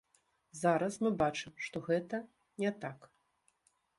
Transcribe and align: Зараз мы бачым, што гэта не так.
Зараз 0.61 0.95
мы 1.07 1.09
бачым, 1.19 1.53
што 1.67 1.83
гэта 1.89 2.21
не 2.65 2.71
так. 2.87 2.99